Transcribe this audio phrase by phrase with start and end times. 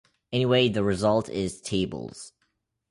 [0.33, 2.31] Anyway, the result is tables.